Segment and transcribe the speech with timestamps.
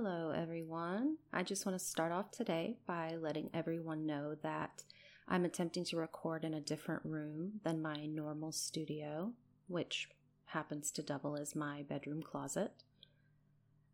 [0.00, 1.16] Hello, everyone.
[1.32, 4.84] I just want to start off today by letting everyone know that
[5.26, 9.32] I'm attempting to record in a different room than my normal studio,
[9.66, 10.08] which
[10.44, 12.70] happens to double as my bedroom closet.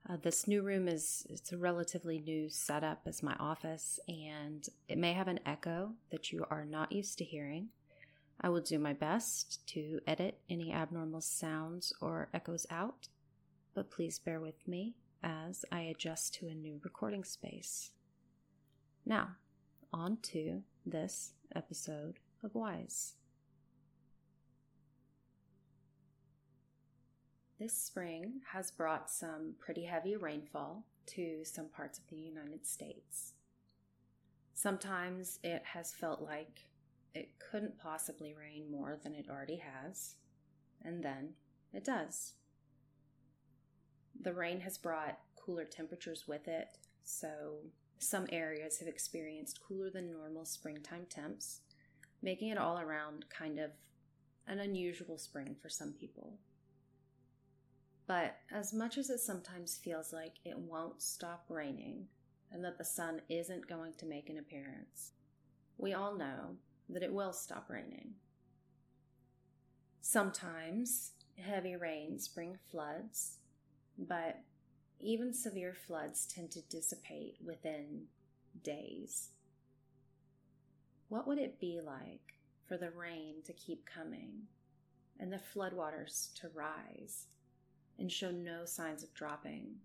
[0.06, 4.98] Uh, this new room is it's a relatively new setup as my office, and it
[4.98, 7.70] may have an echo that you are not used to hearing.
[8.42, 13.08] I will do my best to edit any abnormal sounds or echoes out,
[13.74, 17.90] but please bear with me as I adjust to a new recording space.
[19.06, 19.36] Now,
[19.92, 23.14] on to this episode of Wise.
[27.58, 33.32] This spring has brought some pretty heavy rainfall to some parts of the United States.
[34.54, 36.66] Sometimes it has felt like
[37.14, 40.16] it couldn't possibly rain more than it already has,
[40.84, 41.34] and then
[41.72, 42.34] it does.
[44.20, 47.58] The rain has brought cooler temperatures with it, so
[47.98, 51.60] some areas have experienced cooler than normal springtime temps,
[52.22, 53.70] making it all around kind of
[54.46, 56.38] an unusual spring for some people.
[58.06, 62.06] But as much as it sometimes feels like it won't stop raining
[62.52, 65.12] and that the sun isn't going to make an appearance,
[65.78, 66.56] we all know
[66.88, 68.14] that it will stop raining.
[70.02, 73.38] Sometimes heavy rains bring floods,
[73.98, 74.40] but
[75.00, 78.04] even severe floods tend to dissipate within
[78.62, 79.30] days.
[81.08, 82.34] What would it be like
[82.66, 84.44] for the rain to keep coming
[85.20, 87.26] and the floodwaters to rise
[87.98, 89.76] and show no signs of dropping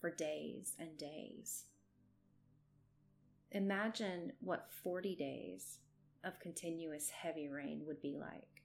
[0.00, 1.64] for days and days?
[3.52, 5.78] Imagine what 40 days
[6.22, 8.62] of continuous heavy rain would be like.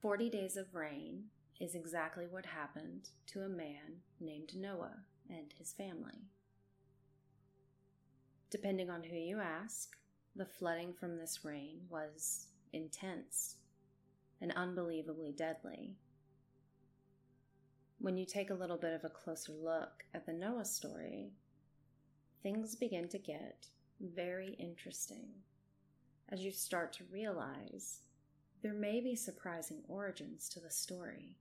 [0.00, 1.24] 40 days of rain
[1.60, 6.24] is exactly what happened to a man named Noah and his family.
[8.50, 9.96] Depending on who you ask,
[10.34, 13.56] the flooding from this rain was intense
[14.40, 15.96] and unbelievably deadly.
[17.98, 21.32] When you take a little bit of a closer look at the Noah story,
[22.42, 23.66] things begin to get
[24.00, 25.28] very interesting
[26.30, 28.00] as you start to realize
[28.62, 31.36] there may be surprising origins to the story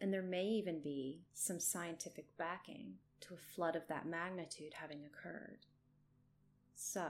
[0.00, 5.00] and there may even be some scientific backing to a flood of that magnitude having
[5.04, 5.66] occurred.
[6.74, 7.06] So,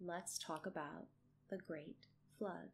[0.00, 1.06] let's talk about
[1.48, 2.06] the Great
[2.38, 2.70] Flood.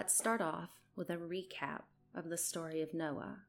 [0.00, 1.82] Let's start off with a recap
[2.14, 3.40] of the story of Noah.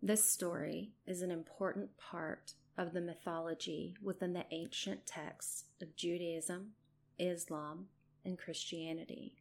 [0.00, 6.74] This story is an important part of the mythology within the ancient texts of Judaism,
[7.18, 7.86] Islam,
[8.24, 9.34] and Christianity.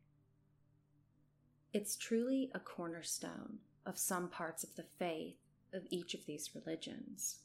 [1.71, 5.37] It's truly a cornerstone of some parts of the faith
[5.71, 7.41] of each of these religions.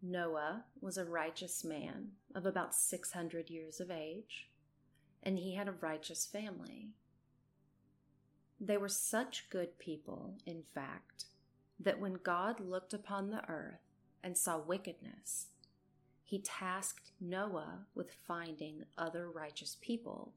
[0.00, 4.48] Noah was a righteous man of about 600 years of age
[5.22, 6.90] and he had a righteous family.
[8.60, 11.24] They were such good people, in fact,
[11.80, 13.80] that when God looked upon the earth
[14.22, 15.48] and saw wickedness,
[16.22, 20.32] he tasked Noah with finding other righteous people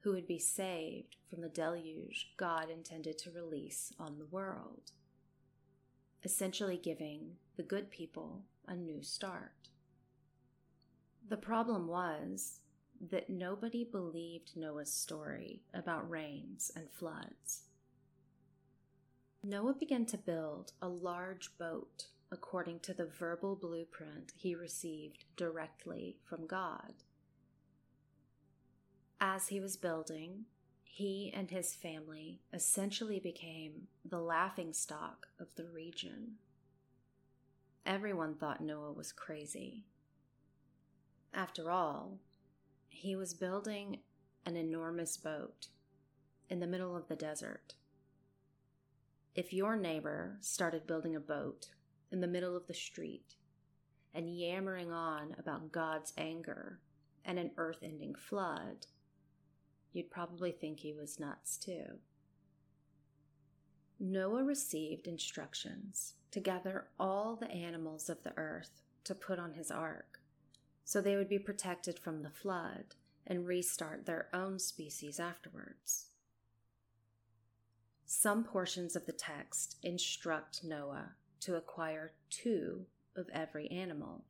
[0.00, 4.92] who would be saved from the deluge God intended to release on the world,
[6.24, 9.68] essentially giving the good people a new start.
[11.28, 12.60] The problem was
[13.00, 17.62] that nobody believed Noah's story about rains and floods.
[19.42, 26.18] Noah began to build a large boat according to the verbal blueprint he received directly
[26.24, 26.92] from God.
[29.18, 30.44] As he was building,
[30.84, 36.34] he and his family essentially became the laughing stock of the region.
[37.86, 39.84] Everyone thought Noah was crazy.
[41.32, 42.18] After all,
[42.90, 44.00] he was building
[44.44, 45.68] an enormous boat
[46.50, 47.74] in the middle of the desert.
[49.34, 51.70] If your neighbor started building a boat
[52.10, 53.36] in the middle of the street
[54.12, 56.80] and yammering on about God's anger
[57.24, 58.86] and an earth ending flood,
[59.92, 62.00] you'd probably think he was nuts too.
[63.98, 69.70] Noah received instructions to gather all the animals of the earth to put on his
[69.70, 70.19] ark
[70.90, 76.06] so they would be protected from the flood and restart their own species afterwards.
[78.06, 84.24] Some portions of the text instruct Noah to acquire two of every animal,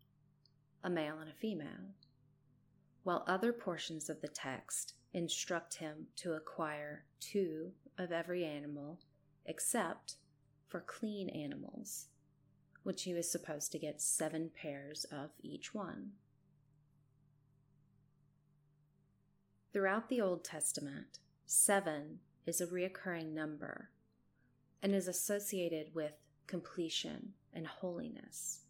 [0.85, 1.95] a male and a female,
[3.05, 9.01] while other portions of the text instruct him to acquire two of every animal
[9.47, 10.17] except
[10.69, 12.09] for clean animals,
[12.83, 16.11] which he was supposed to get seven pairs of each one.
[19.73, 23.91] Throughout the Old Testament, seven is a reoccurring number
[24.83, 26.15] and is associated with
[26.49, 28.63] completion and holiness.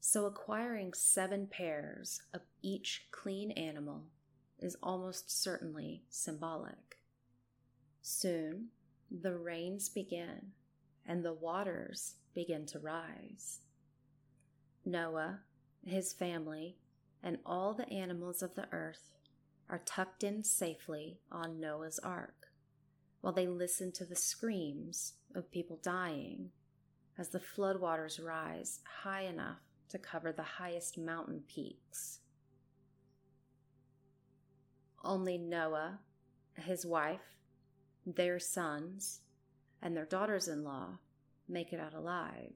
[0.00, 4.04] So, acquiring seven pairs of each clean animal
[4.58, 7.02] is almost certainly symbolic.
[8.00, 8.68] Soon,
[9.10, 10.52] the rains begin
[11.04, 13.60] and the waters begin to rise.
[14.86, 15.40] Noah,
[15.84, 16.78] his family,
[17.22, 19.17] and all the animals of the earth
[19.68, 22.48] are tucked in safely on Noah's ark
[23.20, 26.50] while they listen to the screams of people dying
[27.18, 32.20] as the floodwaters rise high enough to cover the highest mountain peaks.
[35.02, 36.00] Only Noah,
[36.54, 37.36] his wife,
[38.06, 39.20] their sons,
[39.82, 40.98] and their daughters in law
[41.48, 42.52] make it out alive.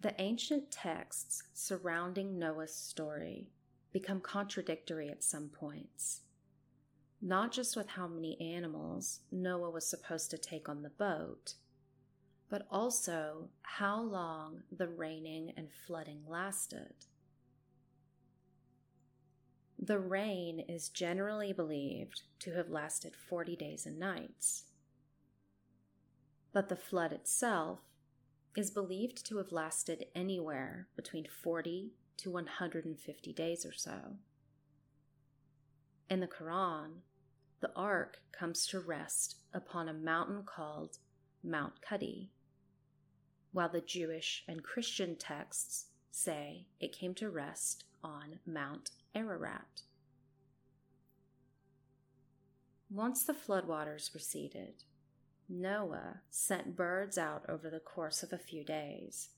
[0.00, 3.48] The ancient texts surrounding Noah's story
[3.92, 6.22] become contradictory at some points
[7.22, 11.54] not just with how many animals Noah was supposed to take on the boat,
[12.50, 17.06] but also how long the raining and flooding lasted.
[19.78, 24.64] The rain is generally believed to have lasted 40 days and nights,
[26.52, 27.78] but the flood itself
[28.56, 34.16] is believed to have lasted anywhere between 40 to 150 days or so.
[36.08, 37.00] In the Quran,
[37.60, 40.98] the ark comes to rest upon a mountain called
[41.42, 42.28] Mount Kudi,
[43.52, 49.82] while the Jewish and Christian texts say it came to rest on Mount Ararat.
[52.90, 54.84] Once the floodwaters receded,
[55.48, 59.30] Noah sent birds out over the course of a few days,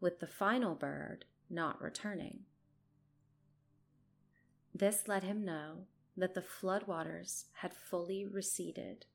[0.00, 2.40] with the final bird not returning.
[4.74, 5.86] This let him know
[6.16, 9.06] that the floodwaters had fully receded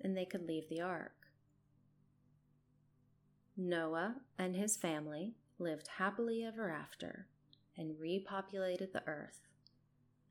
[0.00, 1.12] and they could leave the ark.
[3.56, 7.26] Noah and his family lived happily ever after
[7.76, 9.46] and repopulated the earth,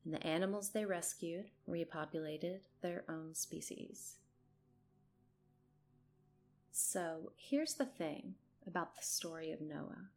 [0.04, 4.16] and the animals they rescued repopulated their own species.
[6.72, 8.34] So here's the thing
[8.66, 10.08] about the story of Noah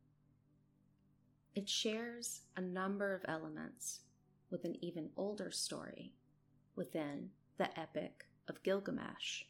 [1.55, 4.01] it shares a number of elements
[4.49, 6.13] with an even older story
[6.75, 9.43] within the Epic of Gilgamesh.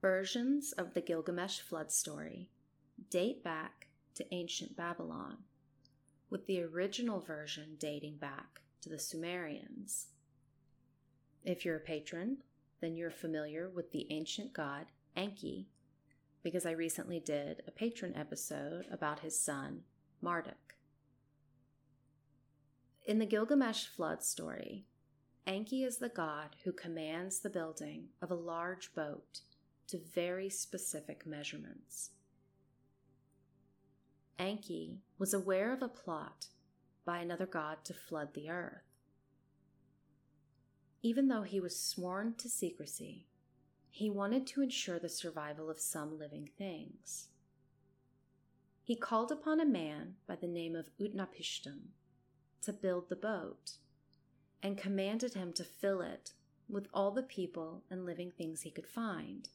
[0.00, 2.50] Versions of the Gilgamesh flood story
[3.10, 5.38] date back to ancient Babylon,
[6.30, 10.08] with the original version dating back to the Sumerians.
[11.44, 12.38] If you're a patron,
[12.80, 15.68] then you're familiar with the ancient god Enki,
[16.42, 19.82] because I recently did a patron episode about his son,
[20.22, 20.76] Marduk.
[23.06, 24.84] In the Gilgamesh flood story,
[25.46, 29.40] Enki is the god who commands the building of a large boat
[29.86, 32.10] to very specific measurements.
[34.38, 36.48] Enki was aware of a plot
[37.04, 38.82] by another god to flood the earth.
[41.02, 43.26] Even though he was sworn to secrecy,
[43.90, 47.28] he wanted to ensure the survival of some living things.
[48.82, 51.90] He called upon a man by the name of Utnapishtim
[52.62, 53.72] to build the boat
[54.62, 56.32] and commanded him to fill it
[56.68, 59.48] with all the people and living things he could find,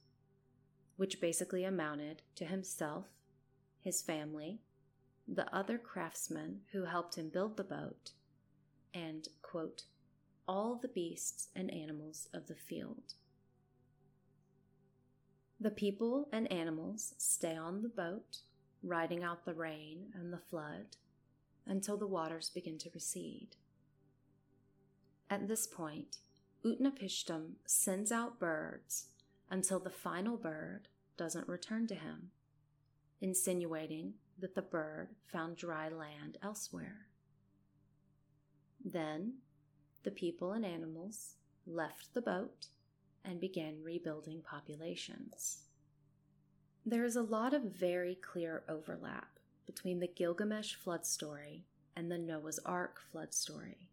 [0.98, 3.08] which basically amounted to himself,
[3.80, 4.62] his family,
[5.28, 8.12] the other craftsmen who helped him build the boat,
[8.94, 9.84] and, quote,
[10.48, 13.16] all the beasts and animals of the field.
[15.64, 18.40] The people and animals stay on the boat,
[18.84, 20.98] riding out the rain and the flood,
[21.66, 23.56] until the waters begin to recede.
[25.30, 26.18] At this point,
[26.66, 29.06] Utnapishtim sends out birds
[29.50, 32.32] until the final bird doesn't return to him,
[33.22, 37.08] insinuating that the bird found dry land elsewhere.
[38.84, 39.36] Then
[40.04, 42.68] the people and animals left the boat
[43.26, 45.64] and began rebuilding populations.
[46.86, 51.66] There is a lot of very clear overlap between the Gilgamesh flood story
[51.96, 53.90] and the Noah's Ark flood story.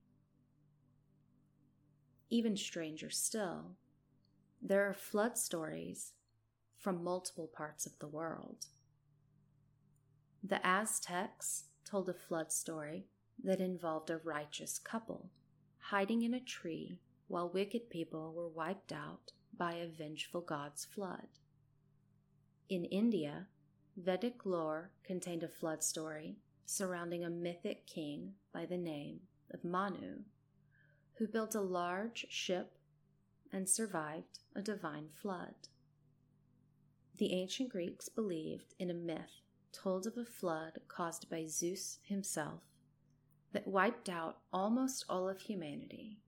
[2.29, 3.77] Even stranger still,
[4.63, 6.13] there are flood stories
[6.79, 8.67] from multiple parts of the world.
[10.43, 13.07] The Aztecs told a flood story
[13.43, 15.31] that involved a righteous couple
[15.79, 16.99] hiding in a tree
[17.31, 21.29] while wicked people were wiped out by a vengeful god's flood.
[22.69, 23.47] In India,
[23.97, 29.21] Vedic lore contained a flood story surrounding a mythic king by the name
[29.53, 30.23] of Manu,
[31.19, 32.73] who built a large ship
[33.53, 35.55] and survived a divine flood.
[37.17, 42.63] The ancient Greeks believed in a myth told of a flood caused by Zeus himself
[43.53, 46.19] that wiped out almost all of humanity,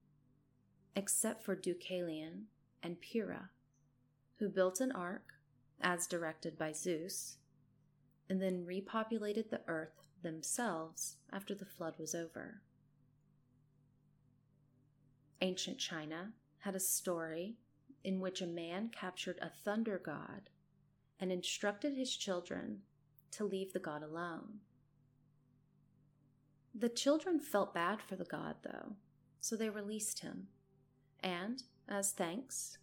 [0.95, 2.43] except for Deucalion
[2.81, 3.49] and Pyrrha,
[4.37, 5.33] who built an ark
[5.81, 7.37] as directed by Zeus,
[8.29, 12.61] and then repopulated the earth themselves after the flood was over.
[15.41, 17.57] Ancient China had a story
[18.03, 20.49] in which a man captured a thunder god
[21.19, 22.81] and instructed his children
[23.31, 24.59] to leave the god alone.
[26.73, 28.95] The children felt bad for the god, though,
[29.39, 30.47] so they released him,
[31.23, 32.77] and, as thanks,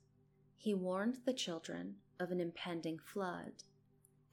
[0.57, 3.53] he warned the children of an impending flood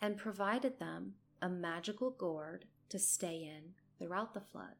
[0.01, 4.75] and provided them a magical gourd to stay in throughout the flood.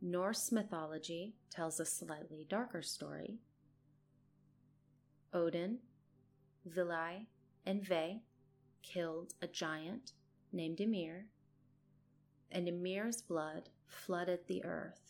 [0.00, 3.40] Norse mythology tells a slightly darker story.
[5.32, 5.78] Odin,
[6.64, 7.28] Vili,
[7.66, 8.22] and Ve
[8.82, 10.12] killed a giant
[10.52, 11.26] named Ymir,
[12.50, 15.07] and Ymir's blood flooded the earth.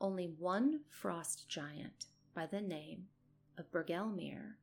[0.00, 3.06] Only one frost giant by the name
[3.56, 4.56] of Bergelmir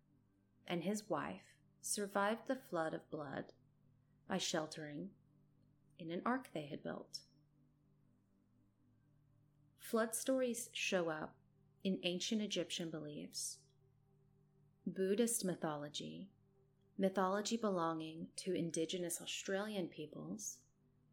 [0.67, 3.45] and his wife survived the flood of blood
[4.27, 5.09] by sheltering
[5.99, 7.19] in an ark they had built.
[9.77, 11.35] Flood stories show up
[11.83, 13.57] in ancient Egyptian beliefs,
[14.85, 16.29] Buddhist mythology,
[16.97, 20.59] mythology belonging to indigenous Australian peoples,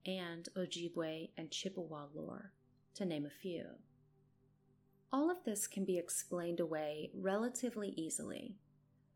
[0.07, 2.53] and Ojibwe and Chippewa lore,
[2.95, 3.67] to name a few.
[5.11, 8.57] All of this can be explained away relatively easily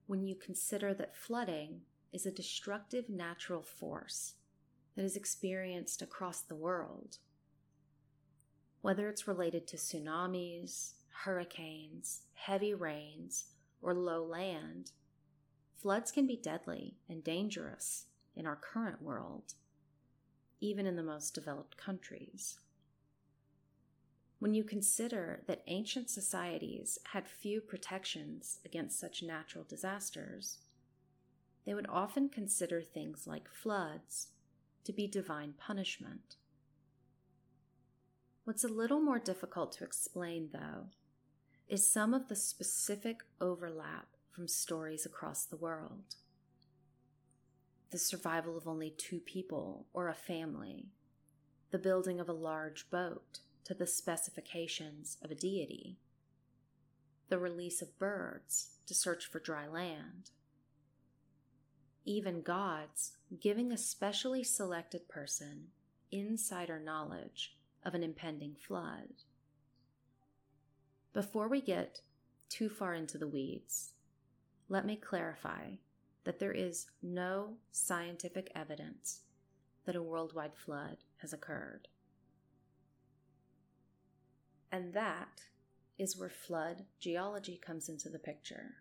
[0.07, 1.83] when you consider that flooding
[2.13, 4.35] is a destructive natural force
[4.97, 7.19] that is experienced across the world.
[8.81, 10.95] Whether it's related to tsunamis,
[11.25, 13.47] hurricanes, heavy rains,
[13.83, 14.93] or low land,
[15.77, 19.55] floods can be deadly and dangerous in our current world,
[20.61, 22.59] even in the most developed countries.
[24.43, 30.59] When you consider that ancient societies had few protections against such natural disasters,
[31.65, 34.31] they would often consider things like floods
[34.83, 36.35] to be divine punishment.
[38.43, 40.89] What's a little more difficult to explain, though,
[41.69, 46.17] is some of the specific overlap from stories across the world.
[47.93, 50.87] The survival of only two people or a family,
[51.71, 55.99] the building of a large boat to the specifications of a deity,
[57.28, 60.31] the release of birds to search for dry land,
[62.04, 65.69] even gods giving a specially selected person
[66.11, 69.25] insider knowledge of an impending flood.
[71.12, 72.00] Before we get
[72.49, 73.92] too far into the weeds,
[74.69, 75.76] let me clarify
[76.25, 79.21] that there is no scientific evidence
[79.85, 81.88] that a worldwide flood has occurred.
[84.73, 85.43] And that
[85.99, 88.76] is where flood geology comes into the picture.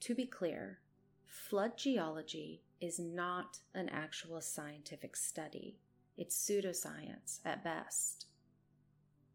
[0.00, 0.80] To be clear,
[1.24, 5.78] flood geology is not an actual scientific study,
[6.18, 8.26] it's pseudoscience at best.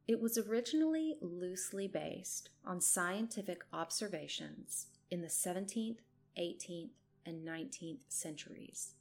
[0.07, 5.99] It was originally loosely based on scientific observations in the 17th,
[6.39, 6.89] 18th,
[7.25, 8.93] and 19th centuries,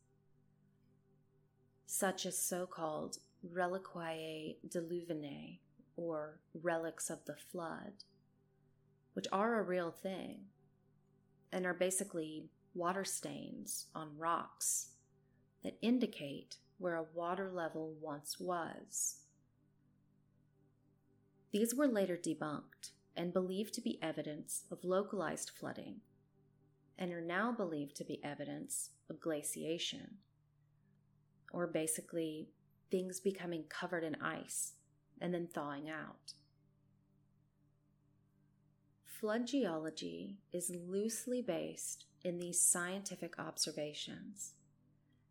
[1.87, 5.59] such as so called reliquiae diluvianae,
[5.97, 8.05] or relics of the flood,
[9.13, 10.47] which are a real thing
[11.53, 14.91] and are basically water stains on rocks
[15.63, 19.17] that indicate where a water level once was.
[21.53, 25.97] These were later debunked and believed to be evidence of localized flooding,
[26.97, 30.19] and are now believed to be evidence of glaciation,
[31.53, 32.51] or basically
[32.91, 34.73] things becoming covered in ice
[35.21, 36.35] and then thawing out.
[39.05, 44.53] Flood geology is loosely based in these scientific observations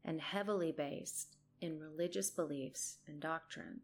[0.05, 3.81] and heavily based in religious beliefs and doctrine.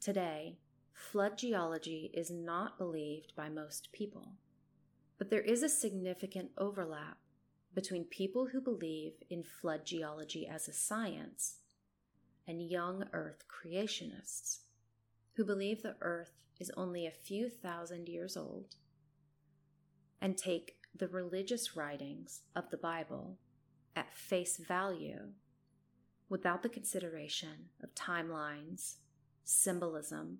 [0.00, 0.58] Today,
[0.92, 4.34] flood geology is not believed by most people,
[5.18, 7.18] but there is a significant overlap
[7.74, 11.56] between people who believe in flood geology as a science
[12.46, 14.60] and young Earth creationists
[15.34, 18.76] who believe the Earth is only a few thousand years old
[20.20, 23.38] and take the religious writings of the Bible
[23.96, 25.32] at face value
[26.28, 28.96] without the consideration of timelines,
[29.44, 30.38] symbolism,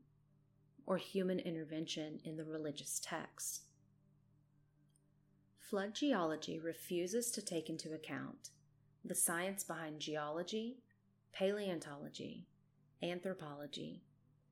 [0.87, 3.63] or human intervention in the religious text.
[5.71, 8.51] Flood geology refuses to take into account
[9.03, 10.77] the science behind geology,
[11.33, 12.47] paleontology,
[13.03, 14.03] anthropology,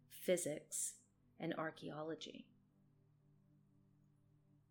[0.09, 0.95] physics,
[1.39, 2.47] and archaeology.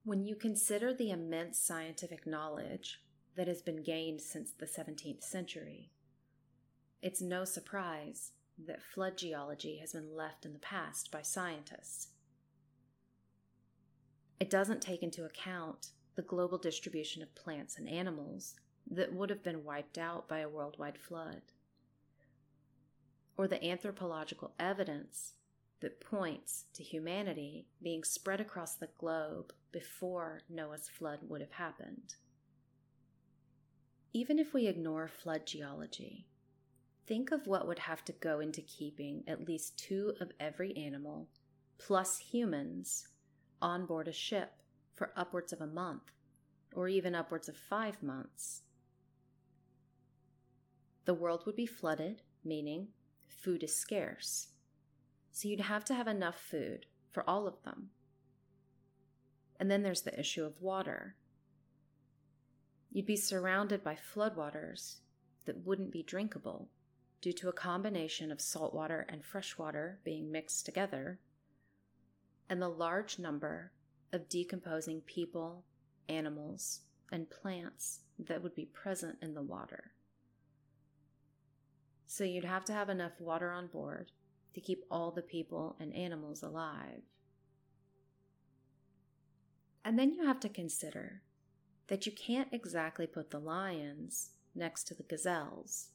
[0.03, 3.01] When you consider the immense scientific knowledge
[3.36, 5.91] that has been gained since the 17th century,
[7.03, 8.31] it's no surprise
[8.65, 12.07] that flood geology has been left in the past by scientists.
[14.39, 18.56] It doesn't take into account the global distribution of plants and animals
[18.89, 21.41] that would have been wiped out by a worldwide flood,
[23.38, 25.34] or the anthropological evidence
[25.80, 32.15] that points to humanity being spread across the globe before Noah's flood would have happened.
[34.13, 36.27] Even if we ignore flood geology,
[37.08, 41.30] think of what would have to go into keeping at least two of every animal,
[41.77, 43.08] plus humans,
[43.62, 44.61] on board a ship
[44.95, 46.12] for upwards of a month,
[46.74, 48.62] or even upwards of five months.
[51.05, 52.89] The world would be flooded, meaning
[53.27, 54.50] food is scarce
[55.31, 57.89] so you'd have to have enough food for all of them.
[59.60, 61.15] And then there's the issue of water.
[62.91, 64.98] You'd be surrounded by floodwaters
[65.45, 66.69] that wouldn't be drinkable
[67.21, 71.19] due to a combination of saltwater and freshwater being mixed together,
[72.49, 73.71] and the large number
[74.13, 75.63] of decomposing people,
[76.10, 79.91] animals, and plants that would be present in the water.
[82.08, 84.12] So you'd have to have enough water on board
[84.54, 87.04] to keep all the people and animals alive.
[89.84, 91.21] And then you have to consider
[91.88, 95.88] that you can't exactly put the lions next to the gazelles.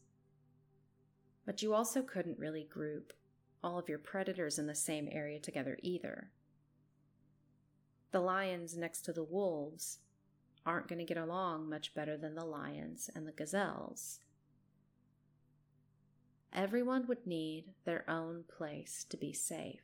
[1.45, 3.13] But you also couldn't really group
[3.63, 6.31] all of your predators in the same area together either.
[8.13, 9.99] The lions next to the wolves
[10.65, 14.21] aren't going to get along much better than the lions and the gazelles
[16.57, 19.83] everyone would need their own place to be safe.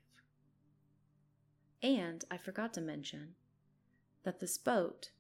[1.83, 3.35] And I forgot to mention
[4.25, 5.11] that this boat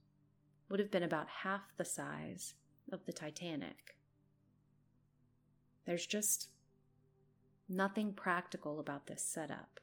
[0.68, 2.54] would have been about half the size
[2.90, 3.96] of the Titanic.
[5.84, 6.48] There's just
[7.68, 9.80] nothing practical about this setup.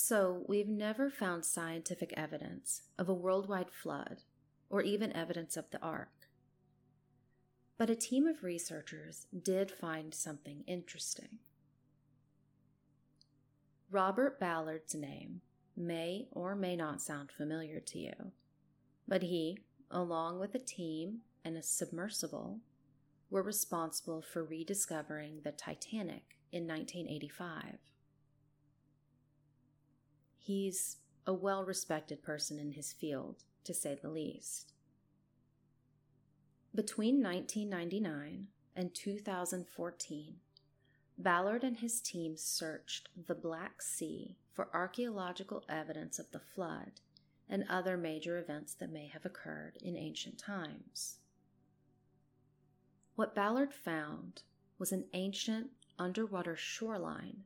[0.00, 4.22] So, we've never found scientific evidence of a worldwide flood
[4.70, 6.28] or even evidence of the Ark.
[7.76, 11.40] But a team of researchers did find something interesting.
[13.90, 15.40] Robert Ballard's name
[15.76, 18.30] may or may not sound familiar to you,
[19.08, 19.58] but he,
[19.90, 22.60] along with a team and a submersible,
[23.30, 27.78] were responsible for rediscovering the Titanic in 1985.
[30.48, 34.72] He's a well respected person in his field, to say the least.
[36.74, 40.36] Between 1999 and 2014,
[41.18, 46.92] Ballard and his team searched the Black Sea for archaeological evidence of the flood
[47.46, 51.18] and other major events that may have occurred in ancient times.
[53.16, 54.44] What Ballard found
[54.78, 57.44] was an ancient underwater shoreline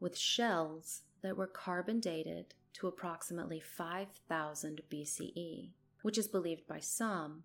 [0.00, 7.44] with shells that were carbon dated to approximately 5000 BCE, which is believed by some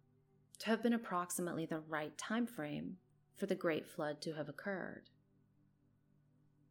[0.60, 2.98] to have been approximately the right time frame
[3.36, 5.10] for the Great Flood to have occurred.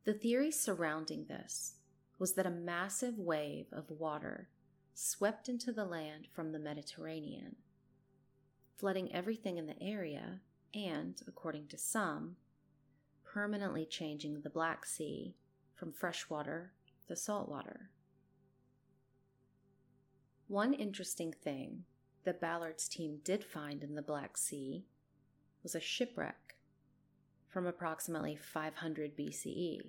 [0.05, 1.75] The theory surrounding this
[2.19, 4.49] was that a massive wave of water
[4.95, 7.57] swept into the land from the Mediterranean,
[8.77, 10.41] flooding everything in the area
[10.75, 12.37] and, according to some,
[13.25, 15.35] permanently changing the Black Sea
[15.75, 16.73] from freshwater
[17.09, 17.91] to saltwater.
[20.49, 21.85] One interesting thing
[22.25, 24.85] that Ballard's team did find in the Black Sea
[25.63, 26.57] was a shipwreck
[27.49, 29.81] from approximately 500 BCE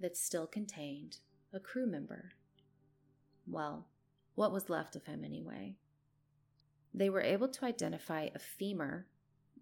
[0.00, 1.18] that still contained
[1.52, 2.32] a crew member.
[3.46, 3.86] Well,
[4.34, 5.76] what was left of him anyway.
[6.94, 9.06] They were able to identify a femur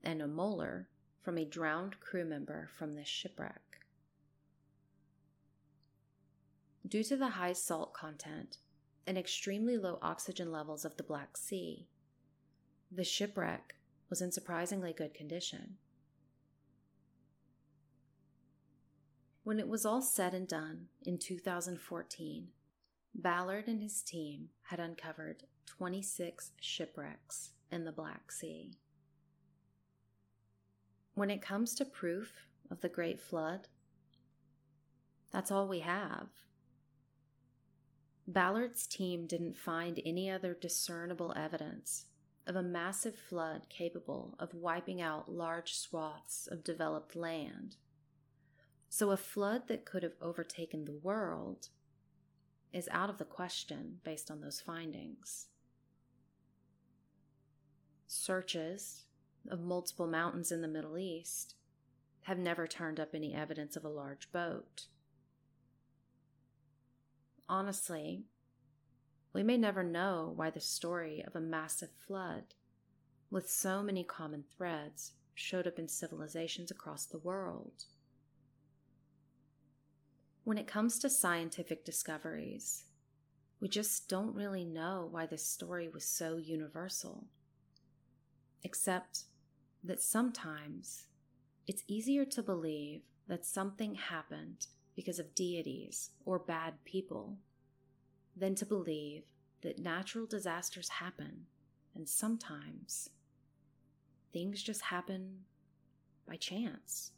[0.02, 0.88] and a molar
[1.20, 3.69] from a drowned crew member from this shipwreck.
[6.90, 8.58] Due to the high salt content
[9.06, 11.86] and extremely low oxygen levels of the Black Sea,
[12.90, 13.76] the shipwreck
[14.08, 15.76] was in surprisingly good condition.
[19.44, 22.48] When it was all said and done in 2014,
[23.14, 28.72] Ballard and his team had uncovered 26 shipwrecks in the Black Sea.
[31.14, 32.32] When it comes to proof
[32.68, 33.68] of the Great Flood,
[35.30, 36.26] that's all we have.
[38.32, 42.04] Ballard's team didn't find any other discernible evidence
[42.46, 47.76] of a massive flood capable of wiping out large swaths of developed land.
[48.88, 51.68] So, a flood that could have overtaken the world
[52.72, 55.46] is out of the question based on those findings.
[58.06, 59.06] Searches
[59.48, 61.56] of multiple mountains in the Middle East
[62.22, 64.86] have never turned up any evidence of a large boat.
[67.50, 68.22] Honestly,
[69.32, 72.54] we may never know why the story of a massive flood
[73.28, 77.86] with so many common threads showed up in civilizations across the world.
[80.44, 82.84] When it comes to scientific discoveries,
[83.58, 87.24] we just don't really know why this story was so universal.
[88.62, 89.24] Except
[89.82, 91.06] that sometimes
[91.66, 97.38] it's easier to believe that something happened because of deities or bad people
[98.36, 99.24] than to believe
[99.62, 101.46] that natural disasters happen
[101.94, 103.10] and sometimes
[104.32, 105.40] things just happen
[106.26, 107.12] by chance.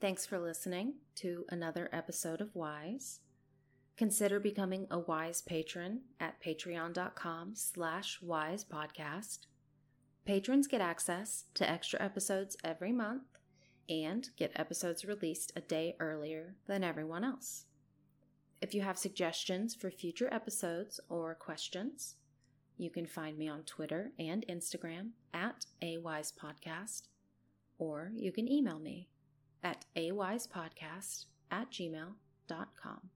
[0.00, 3.20] Thanks for listening to another episode of Wise.
[3.98, 9.40] Consider becoming a Wise patron at patreon.com slash wise podcast.
[10.30, 13.24] Patrons get access to extra episodes every month
[13.88, 17.64] and get episodes released a day earlier than everyone else.
[18.62, 22.14] If you have suggestions for future episodes or questions,
[22.78, 27.08] you can find me on Twitter and Instagram at awisepodcast,
[27.78, 29.08] or you can email me
[29.64, 33.10] at awisepodcast at gmail.com.